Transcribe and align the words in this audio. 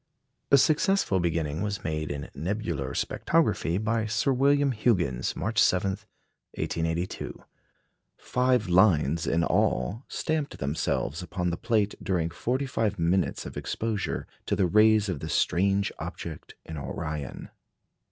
A 0.49 0.57
successful 0.57 1.19
beginning 1.19 1.61
was 1.61 1.83
made 1.83 2.09
in 2.09 2.27
nebular 2.33 2.95
spectrography 2.95 3.77
by 3.77 4.07
Sir 4.07 4.33
William 4.33 4.71
Huggins, 4.71 5.35
March 5.35 5.61
7, 5.61 5.91
1882. 6.55 7.43
Five 8.17 8.67
lines 8.67 9.27
in 9.27 9.43
all 9.43 10.03
stamped 10.07 10.57
themselves 10.57 11.21
upon 11.21 11.51
the 11.51 11.55
plate 11.55 11.93
during 12.01 12.31
forty 12.31 12.65
five 12.65 12.97
minutes 12.97 13.45
of 13.45 13.55
exposure 13.55 14.25
to 14.47 14.55
the 14.55 14.65
rays 14.65 15.07
of 15.07 15.19
the 15.19 15.29
strange 15.29 15.91
object 15.99 16.55
in 16.65 16.77
Orion. 16.77 17.51